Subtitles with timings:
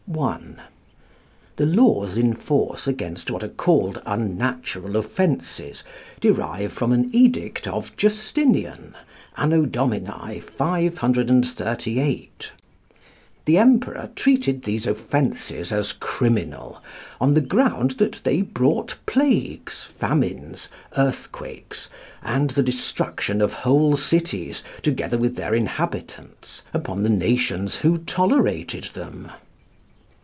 [0.19, 0.41] I.
[1.55, 5.85] The laws in force against what are called unnatural offences
[6.19, 8.93] derive from an edict of Justinian,
[9.37, 9.67] A.D.
[9.69, 12.51] 538.
[13.45, 16.83] The Emperor treated these offences as criminal,
[17.21, 21.87] on the ground that they brought plagues, famines, earthquakes,
[22.21, 28.89] and the destruction of whole cities, together with their inhabitants, upon the nations who tolerated
[28.93, 29.31] them.